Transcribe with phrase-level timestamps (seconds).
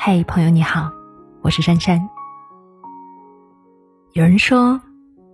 [0.00, 0.92] 嘿，朋友你好，
[1.42, 2.08] 我是珊珊。
[4.12, 4.80] 有人说，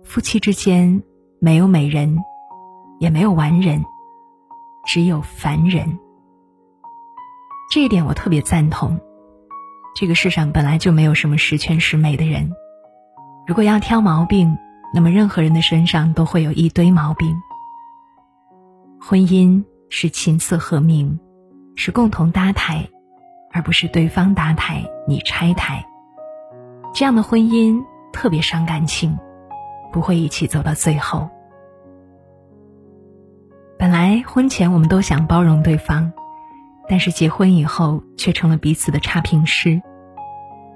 [0.03, 1.03] 夫妻之间
[1.39, 2.17] 没有美人，
[2.99, 3.85] 也没有完人，
[4.87, 5.99] 只有凡人。
[7.71, 8.99] 这一点我特别赞同。
[9.95, 12.51] 这个世上本来就没有什么十全十美的人，
[13.45, 14.57] 如果要挑毛病，
[14.95, 17.39] 那么任何人的身上都会有一堆毛病。
[18.99, 21.19] 婚姻是琴瑟和鸣，
[21.75, 22.89] 是共同搭台，
[23.55, 25.85] 而不是对方搭台你拆台。
[26.93, 27.81] 这样的婚姻
[28.11, 29.17] 特别伤感情，
[29.93, 31.29] 不会一起走到最后。
[33.79, 36.11] 本来婚前我们都想包容对方。
[36.87, 39.81] 但是结婚以后，却成了彼此的差评师，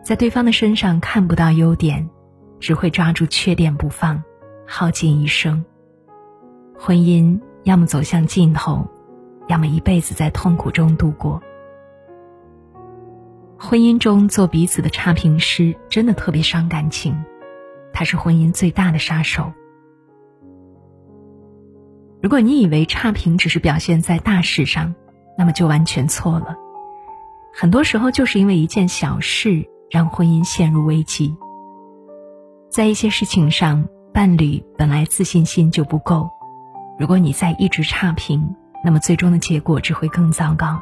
[0.04, 2.10] 在对方的身上看不到优点，
[2.60, 4.24] 只会抓住缺点不放，
[4.66, 5.64] 耗尽一生。
[6.76, 8.88] 婚姻要么走向尽头，
[9.50, 11.40] 要么一辈子在痛苦中度过。
[13.62, 17.22] 婚姻中做彼此的差评师，真的特别伤感情，
[17.92, 19.52] 它是婚姻最大的杀手。
[22.22, 24.96] 如果你以为差评只是表现在大事上，
[25.38, 26.56] 那么就完全错了，
[27.54, 31.36] 很多时候就是因为一件小事让婚姻陷入危机。
[32.72, 36.30] 在一些事情上，伴侣本来自信心就不够，
[36.98, 40.82] 如果你再一直差评，那么最终的结果只会更糟糕。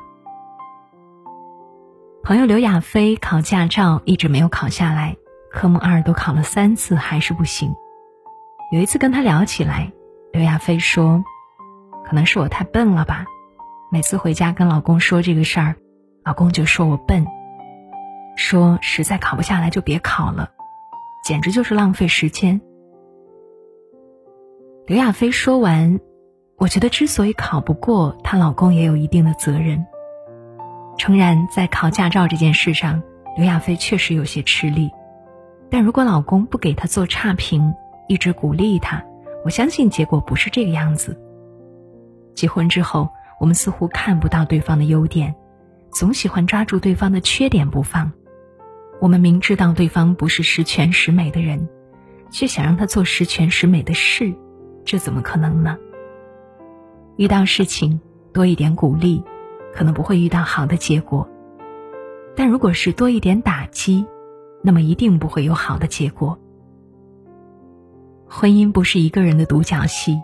[2.28, 5.16] 朋友刘亚飞考驾照一直没有考下来，
[5.50, 7.74] 科目二都考了三次还是不行。
[8.70, 9.94] 有一次跟他聊起来，
[10.34, 11.24] 刘亚飞说
[12.04, 13.24] ：“可能是我太笨了吧。”
[13.90, 15.76] 每次回家跟老公说这个事儿，
[16.26, 17.26] 老公就说我笨，
[18.36, 20.50] 说实在考不下来就别考了，
[21.24, 22.60] 简直就是浪费时间。
[24.86, 26.02] 刘亚飞说完，
[26.58, 29.86] 我觉得之所以考不过，她老公也有一定的责任。
[30.98, 33.02] 诚然，在考驾照这件事上，
[33.36, 34.92] 刘亚飞确实有些吃力，
[35.70, 37.74] 但如果老公不给她做差评，
[38.08, 39.04] 一直鼓励她，
[39.46, 41.20] 我相信结果不是这个样子。
[42.34, 43.10] 结婚之后。
[43.40, 45.36] 我们似乎看不到对方的优点，
[45.92, 48.12] 总喜欢抓住对方的缺点不放。
[49.00, 51.70] 我们明知道对方不是十全十美的人，
[52.32, 54.34] 却想让他做十全十美的事，
[54.84, 55.78] 这怎么可能呢？
[57.16, 58.02] 遇到事情
[58.34, 59.24] 多一点鼓励，
[59.78, 61.24] 可能不会遇到好的结果；
[62.36, 64.08] 但如果是多一点打击，
[64.64, 66.40] 那么一定不会有好的结果。
[68.28, 70.20] 婚姻不是一个人的独角戏，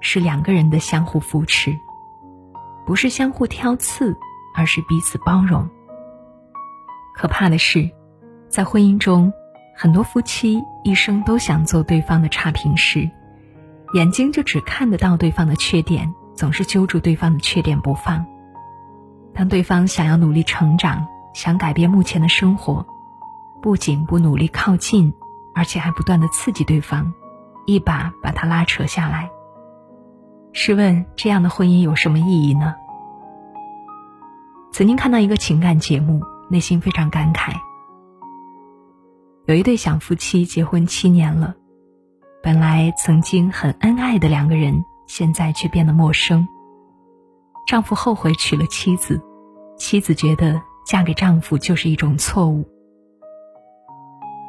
[0.00, 1.72] 是两个人的相互扶持。
[2.84, 4.12] 不是相互挑刺，
[4.56, 5.70] 而是彼此包容。
[7.14, 7.88] 可怕的是，
[8.48, 9.32] 在婚姻中，
[9.76, 13.08] 很多夫妻一生都想做对方的差评师，
[13.94, 18.26] 眼睛就只看得到对方的缺点，总是揪住对方的缺点不放。
[19.36, 22.86] 当对方想要努力成长，想改变目前的生活，
[23.60, 25.12] 不仅不努力靠近，
[25.54, 27.12] 而且还不断的刺激对方，
[27.66, 29.30] 一把把他拉扯下来。
[30.54, 32.74] 试问这样的婚姻有什么意义呢？
[34.72, 37.52] 曾经看到一个情感节目，内心非常感慨。
[39.44, 41.54] 有一对小夫妻结婚七年了，
[42.42, 46.48] 本来曾经很恩爱的两个人，现在却变得陌生。
[47.66, 49.20] 丈夫后悔娶了妻子，
[49.76, 52.64] 妻子觉得嫁给丈夫就是一种错误。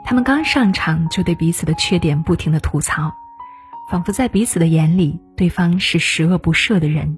[0.05, 3.11] 他们刚上场就对彼此的缺点不停的吐槽。
[3.89, 7.17] 仿佛在彼此的眼里，对方是十恶不赦的人。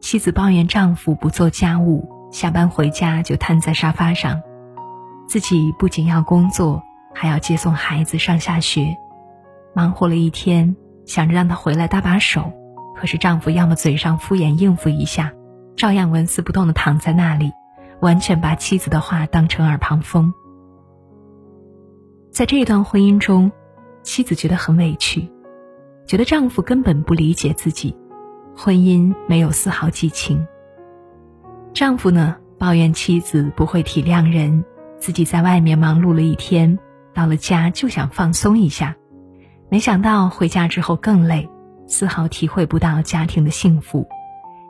[0.00, 4.40] 妻子抱怨丈夫不做家务，下班回家就瘫在沙发上，
[5.26, 6.80] 自己不仅要工作，
[7.12, 8.96] 还要接送孩子上下学，
[9.74, 12.52] 忙活了一天，想着让他回来搭把手，
[12.98, 15.32] 可是丈夫要么嘴上敷衍应付一下，
[15.76, 17.52] 照样纹丝不动的躺在那里，
[18.00, 20.34] 完全把妻子的话当成耳旁风。
[22.32, 23.52] 在这段婚姻中，
[24.02, 25.30] 妻子觉得很委屈。
[26.06, 27.94] 觉得丈夫根本不理解自己，
[28.56, 30.44] 婚姻没有丝毫激情。
[31.72, 34.64] 丈夫呢，抱怨妻子不会体谅人，
[34.98, 36.78] 自己在外面忙碌了一天，
[37.14, 38.96] 到了家就想放松一下，
[39.68, 41.48] 没想到回家之后更累，
[41.88, 44.06] 丝毫体会不到家庭的幸福。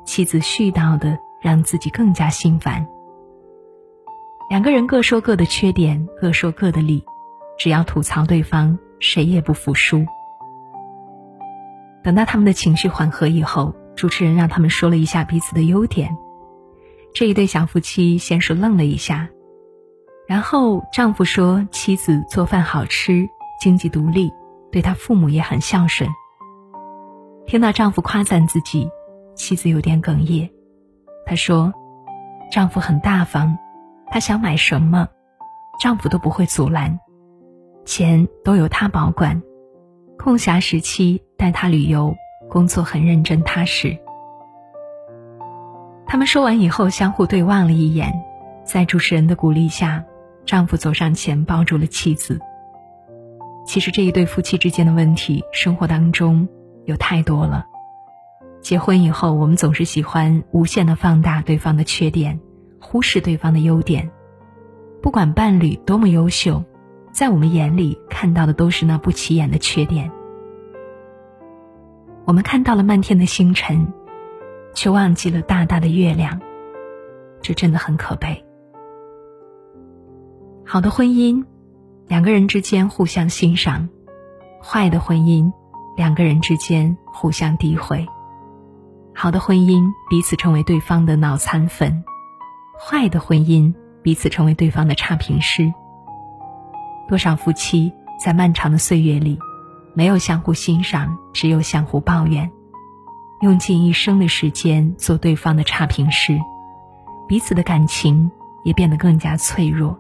[0.07, 2.89] 妻子絮叨的让自己更加心烦。
[4.49, 7.05] 两个人各说各的缺点，各说各的理，
[7.59, 10.07] 只要吐槽对方，谁也不服输。
[12.03, 16.17] 等到他们的情绪缓和以后，主持人让他们说了一下彼此的优点。
[17.13, 19.29] 这一对小夫妻先是愣了一下，
[20.27, 23.29] 然后丈夫说妻子做饭好吃，
[23.61, 24.31] 经济独立，
[24.73, 26.09] 对他父母也很孝顺。
[27.49, 28.91] 听到丈夫夸赞自己，
[29.35, 30.51] 妻子有点哽咽。
[31.25, 31.73] 她说
[32.53, 33.57] ：“丈夫很大方，
[34.11, 35.09] 她想买什么，
[35.81, 37.01] 丈夫都不会阻拦，
[37.87, 39.43] 钱都由她保管，
[40.19, 42.15] 空暇时期带她旅游，
[42.51, 43.97] 工作很认真踏实。
[46.07, 48.13] 他们说完以后，相互对望了一眼，
[48.63, 50.05] 在主持人的鼓励下，
[50.45, 52.39] 丈夫走上前抱住了妻子。
[53.65, 56.47] 其实这一对夫妻之间的问题，生活当中
[56.89, 57.67] 有太多了。
[58.63, 62.41] 结婚以后，我们总是喜欢无限的放大对方的缺点，
[62.81, 64.11] 忽视对方的优点。
[65.03, 66.65] 不管伴侣多么优秀，
[67.13, 70.11] 在我们眼里看到的都是那不起眼的缺点。
[72.25, 73.93] 我们看到了漫天的星辰，
[74.73, 76.41] 却忘记了大大的月亮。
[77.43, 78.43] 这真的很可悲。
[80.65, 81.45] 好的婚姻。
[82.09, 83.87] 两个人之间互相欣赏，
[84.63, 85.53] 坏的婚姻，
[85.99, 88.07] 两个人之间互相诋毁。
[89.13, 92.05] 好的婚姻，彼此成为对方的脑残粉；
[92.81, 95.75] 坏的婚姻，彼此成为对方的差评师。
[97.09, 97.93] 多少夫妻
[98.25, 99.41] 在漫长的岁月里，
[99.93, 102.49] 没有相互欣赏，只有相互抱怨，
[103.41, 106.39] 用尽一生的时间做对方的差评师，
[107.27, 108.31] 彼此的感情
[108.63, 109.99] 也变得更加脆弱，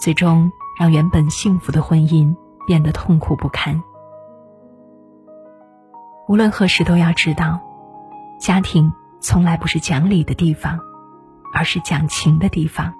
[0.00, 0.48] 最终。
[0.78, 2.32] 让原本幸福的婚姻
[2.64, 3.82] 变得痛苦不堪。
[6.28, 7.58] 无论何时，都要知道，
[8.38, 10.78] 家庭从来不是讲理的地方，
[11.54, 12.92] 而是讲情的地方。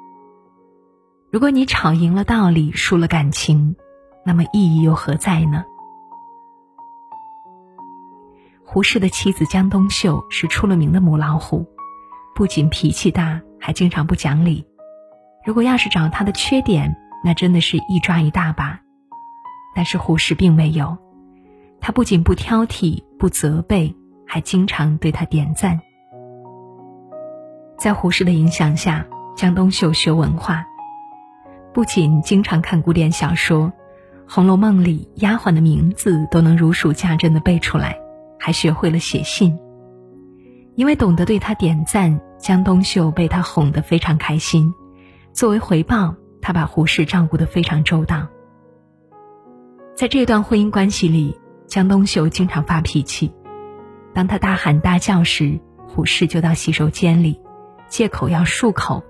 [1.30, 3.76] 如果你吵赢了道理，输了感情，
[4.24, 5.62] 那么意义又何在呢？
[8.64, 11.66] 胡适的妻子江冬秀是出了名的母老虎，
[12.34, 14.66] 不仅脾气大，还经常不讲理。
[15.44, 18.80] 如果要是找他的缺点，那真的是一抓一大把，
[19.74, 20.96] 但是胡适并没有，
[21.80, 23.94] 他不仅不挑剔、不责备，
[24.26, 25.80] 还经常对他点赞。
[27.78, 30.64] 在胡适的影响下，江冬秀学文化，
[31.72, 33.66] 不仅经常看古典小说，
[34.26, 37.96] 《红楼梦》里丫鬟的名字都能如数家珍的背出来，
[38.38, 39.58] 还学会了写信。
[40.74, 44.72] 因为懂得对他点赞，江冬秀被他哄得非常开心，
[45.32, 46.14] 作为回报。
[46.40, 48.28] 他把胡适照顾得非常周到。
[49.96, 51.36] 在这段婚姻关系里，
[51.68, 53.30] 江冬秀经常发脾气。
[54.14, 57.40] 当他大喊大叫时，胡适就到洗手间里，
[57.88, 59.04] 借口要漱口，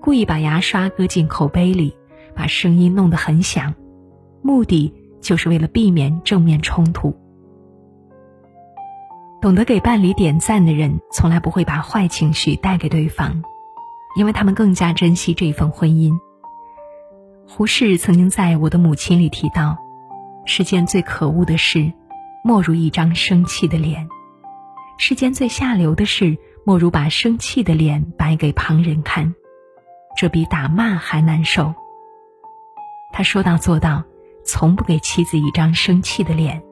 [0.00, 1.94] 故意把牙刷搁进口杯里，
[2.34, 3.74] 把声音弄得很响，
[4.42, 7.14] 目的就是为了避免正面冲突。
[9.42, 13.42] 懂得给伴侣点赞的人，从来不会把坏情绪带给对方，
[14.16, 16.18] 因为他们更加珍惜这一份婚姻。
[17.46, 19.76] 胡适曾经在我的母亲里提到，
[20.44, 21.92] 世间最可恶的事，
[22.42, 24.06] 莫如一张生气的脸；
[24.98, 29.34] 世间最下流的事，莫如把生气的脸摆给旁人看，
[30.16, 31.74] 这比打骂还难受。
[33.12, 34.02] 他说到做到，
[34.44, 36.62] 从不给妻子一张生气的脸。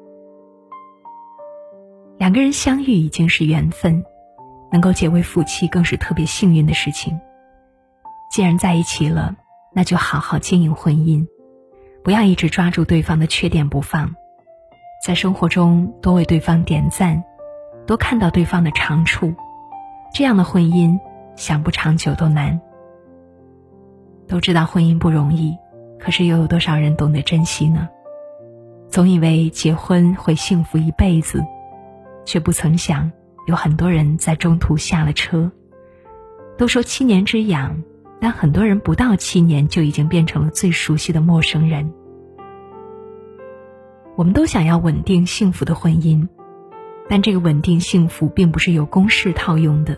[2.19, 4.05] 两个人相遇已经是缘分，
[4.73, 7.19] 能够结为夫妻更是特别幸运的事情。
[8.31, 9.37] 既然在一起了。
[9.71, 11.25] 那就好好经营婚姻，
[12.09, 14.15] 不要一直抓住对方的缺点不放，
[15.05, 17.23] 在生活中多为对方点赞，
[17.87, 19.35] 多看到对方的长处，
[20.15, 20.99] 这样的婚姻
[21.37, 22.59] 想不长久都难。
[24.27, 25.55] 都知道婚姻不容易，
[26.01, 27.87] 可是又有多少人懂得珍惜呢？
[28.89, 31.45] 总以为结婚会幸福一辈子，
[32.25, 33.13] 却不曾想
[33.47, 35.53] 有很多人在中途下了车。
[36.57, 37.79] 都说七年之痒。
[38.21, 41.89] 但很多人不到七年就已经变成了最熟悉的陌生人。
[44.19, 46.27] 我们都想要稳定幸福的婚姻，
[47.09, 49.97] 但这个稳定幸福并不是有公式套用的，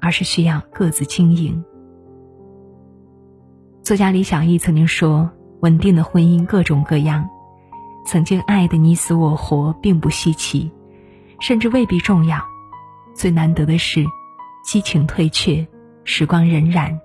[0.00, 1.62] 而是需要各自经营。
[3.82, 5.30] 作家李小艺曾经说
[5.60, 7.28] ：“稳定的婚姻各种各样，
[8.06, 10.72] 曾经爱的你死我活并不稀奇，
[11.38, 12.42] 甚至未必重要。
[13.14, 14.02] 最难得的是，
[14.64, 15.68] 激情退却，
[16.04, 16.98] 时光荏苒。”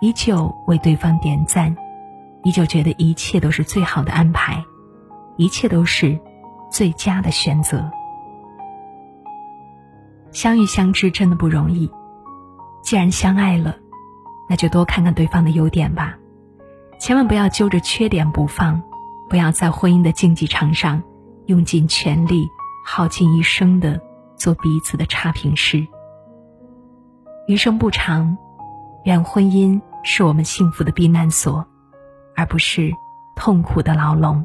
[0.00, 1.76] 依旧为对方点赞，
[2.44, 4.64] 依旧觉得一切都是最好的安排，
[5.40, 6.20] 一切都是
[6.70, 7.90] 最佳的选择。
[10.32, 11.90] 相遇相知真的不容易，
[12.82, 13.74] 既然相爱了，
[14.50, 16.14] 那就多看看对方的优点吧，
[16.98, 18.82] 千万不要揪着缺点不放，
[19.30, 21.02] 不要在婚姻的竞技场上
[21.46, 22.46] 用尽全力、
[22.84, 23.98] 耗尽一生的
[24.36, 25.88] 做彼此的差评师。
[27.46, 28.36] 余生不长，
[29.04, 29.80] 愿婚姻。
[30.02, 31.66] 是我们幸福的避难所，
[32.34, 32.90] 而不是
[33.36, 34.44] 痛苦的牢笼。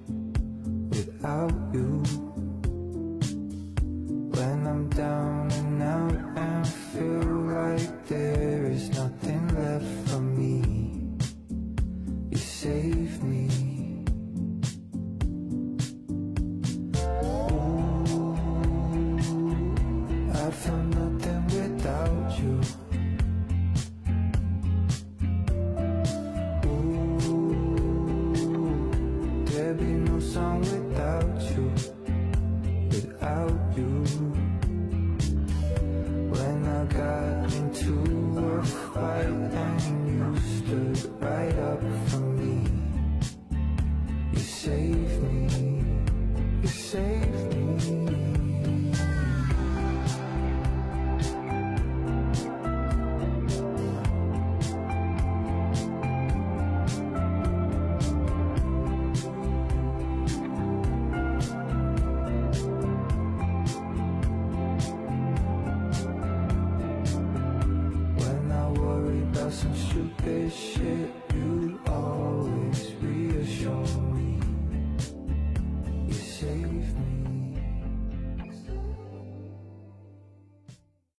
[69.95, 71.11] you this shit.
[71.33, 71.50] You